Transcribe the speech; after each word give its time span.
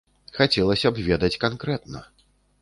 Хацелася 0.37 0.91
б 0.95 1.05
ведаць 1.09 1.39
канкрэтна. 1.45 2.03